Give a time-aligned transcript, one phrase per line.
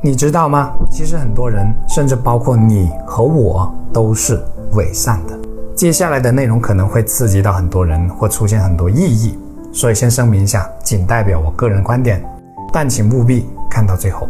[0.00, 0.72] 你知道吗？
[0.92, 4.40] 其实很多人，甚至包括你和我，都是
[4.74, 5.36] 伪善的。
[5.74, 9.36] 接下来的内容可能会刺激到很多人，或出现很多异议，
[9.72, 12.24] 所以先声明一下，仅代表我个人观点，
[12.72, 14.28] 但请务必看到最后。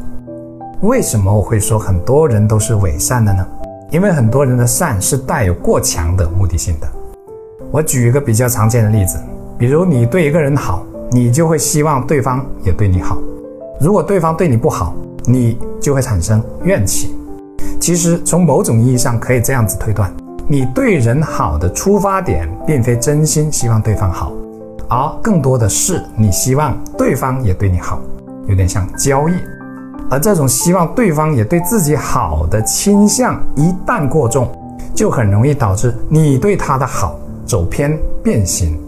[0.80, 3.46] 为什么我会说很多人都是伪善的呢？
[3.90, 6.88] 因为很多人的善是带有过强的目的性的。
[7.70, 9.18] 我举一个比较常见的例子，
[9.58, 13.18] 比如你对一个人好，你就会希望对方也对你好。
[13.78, 14.94] 如果对方对你不好，
[15.28, 17.14] 你就会产生怨气。
[17.78, 20.10] 其实从某种意义上可以这样子推断：
[20.48, 24.32] 你对人好的出发点，并非真心希望对方好，
[24.88, 28.00] 而更多的是你希望对方也对你好，
[28.46, 29.34] 有点像交易。
[30.10, 34.50] 而这种希望对方也对自己好的倾向，一旦过重，
[34.94, 38.78] 就很容易导致你对他的好走偏变形，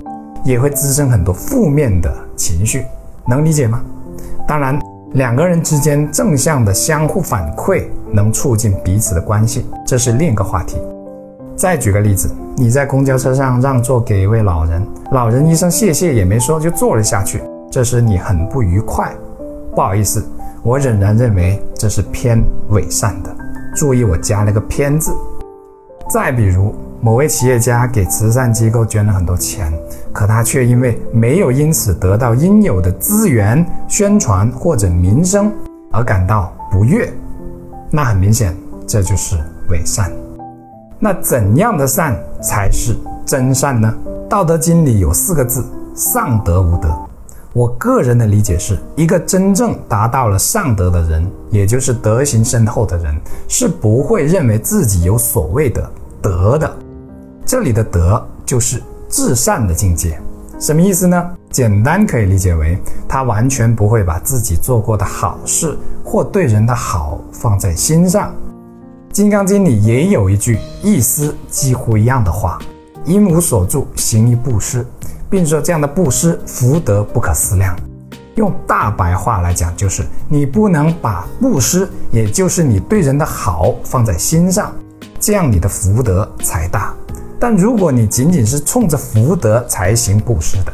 [0.42, 2.86] 也会滋生很多负面的情绪，
[3.26, 3.82] 能理解吗？
[4.48, 4.78] 当然。
[5.14, 10.78] 两个人之间正向的相互反馈能促进彼此的关系，这是另一个话题。
[11.56, 19.12] 再举个例子，你在公交车上让座给一位老人，老人一声谢谢也没说就坐了下去，这时你很不愉快。
[19.74, 20.24] 不好意思，
[20.62, 23.36] 我仍然认为这是偏伪善的。
[23.74, 25.12] 注意，我加了个偏字。
[26.08, 26.72] 再比如。
[27.02, 29.72] 某位企业家给慈善机构捐了很多钱，
[30.12, 35.50] 可他却因为没有因此得到应有的资源、宣传或者名声
[35.90, 37.10] 而感到不悦，
[37.90, 38.54] 那很明显，
[38.86, 39.36] 这就是
[39.70, 40.12] 伪善。
[40.98, 43.94] 那怎样的善才是真善呢？
[44.28, 46.94] 《道德经》里有四个字：上德无德。
[47.54, 55.90] 我个人的理解是，一个真正达到了上德的人，也就是德行深厚的人，是不会认为自己有所谓的
[56.20, 56.70] 德的。
[57.44, 60.20] 这里的德就是至善的境界，
[60.58, 61.30] 什么意思呢？
[61.50, 68.30] 简单可以理解为，他完全不会把自己做过的好事或对人的好放在心上。
[69.12, 72.60] 《金刚经》里也有一句意思几乎一样的话
[73.04, 74.86] ：“因无所住，行于布施，
[75.28, 77.76] 并说这样的布施福德不可思量。”
[78.36, 84.72] 用大白话来讲，就是你不能把布施，也就是你对人的好放在心上，
[85.18, 86.94] 这样你的福德才大。
[87.40, 90.72] 但如果你仅仅是冲着福德才行布施的，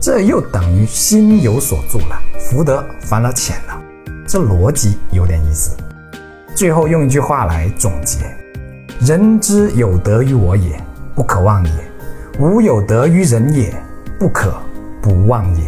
[0.00, 3.80] 这又等于心有所住了，福德反而浅了，
[4.26, 5.76] 这逻辑有点意思。
[6.52, 8.18] 最后用一句话来总结：
[8.98, 10.82] 人之有德于我也，
[11.14, 11.72] 不可忘也；
[12.40, 13.72] 吾有德于人也，
[14.18, 14.52] 不可
[15.00, 15.62] 不忘也。